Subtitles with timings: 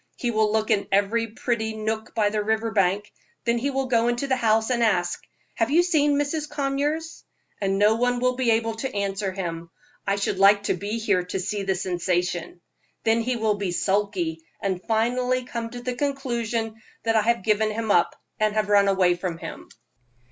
[0.15, 3.13] He will look in every pretty nook by the river bank,
[3.45, 5.21] then he will go into the house and ask,
[5.57, 6.49] 'Have you seen Mrs.
[6.49, 7.23] Conyers?'
[7.61, 9.69] And no one will be able to answer him.
[10.07, 12.61] I should like to be here to see the sensation.
[13.03, 17.69] Then he will be sulky, and finally come to the conclusion that I have given
[17.69, 19.69] him up, and have run away from him."